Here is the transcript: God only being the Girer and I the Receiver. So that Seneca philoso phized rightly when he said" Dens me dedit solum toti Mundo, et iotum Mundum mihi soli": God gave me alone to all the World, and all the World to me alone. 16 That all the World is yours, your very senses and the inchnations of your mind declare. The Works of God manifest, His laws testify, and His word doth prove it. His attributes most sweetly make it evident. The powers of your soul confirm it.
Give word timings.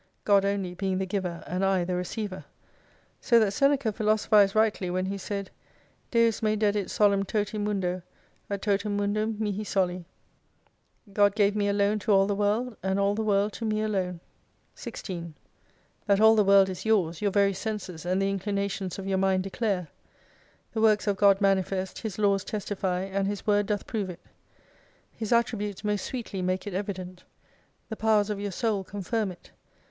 God 0.23 0.45
only 0.45 0.73
being 0.73 0.97
the 0.97 1.05
Girer 1.05 1.43
and 1.45 1.63
I 1.63 1.83
the 1.83 1.93
Receiver. 1.93 2.43
So 3.19 3.39
that 3.39 3.51
Seneca 3.53 3.91
philoso 3.93 4.29
phized 4.29 4.55
rightly 4.55 4.89
when 4.89 5.05
he 5.05 5.17
said" 5.19 5.51
Dens 6.09 6.41
me 6.41 6.55
dedit 6.55 6.89
solum 6.89 7.23
toti 7.23 7.61
Mundo, 7.61 8.01
et 8.49 8.63
iotum 8.63 8.95
Mundum 8.97 9.39
mihi 9.39 9.63
soli": 9.63 10.05
God 11.13 11.35
gave 11.35 11.55
me 11.55 11.67
alone 11.69 11.99
to 11.99 12.11
all 12.11 12.25
the 12.25 12.33
World, 12.33 12.75
and 12.81 12.99
all 12.99 13.13
the 13.13 13.21
World 13.21 13.53
to 13.53 13.63
me 13.63 13.83
alone. 13.83 14.21
16 14.73 15.35
That 16.07 16.19
all 16.19 16.35
the 16.35 16.43
World 16.43 16.67
is 16.69 16.83
yours, 16.83 17.21
your 17.21 17.29
very 17.29 17.53
senses 17.53 18.03
and 18.03 18.19
the 18.19 18.25
inchnations 18.33 18.97
of 18.97 19.05
your 19.05 19.19
mind 19.19 19.43
declare. 19.43 19.87
The 20.73 20.81
Works 20.81 21.05
of 21.05 21.15
God 21.15 21.39
manifest, 21.41 21.99
His 21.99 22.17
laws 22.17 22.43
testify, 22.43 23.01
and 23.01 23.27
His 23.27 23.45
word 23.45 23.67
doth 23.67 23.85
prove 23.85 24.09
it. 24.09 24.21
His 25.15 25.31
attributes 25.31 25.83
most 25.83 26.03
sweetly 26.05 26.41
make 26.41 26.65
it 26.65 26.73
evident. 26.73 27.23
The 27.89 27.95
powers 27.95 28.31
of 28.31 28.39
your 28.39 28.49
soul 28.51 28.83
confirm 28.83 29.31
it. 29.31 29.51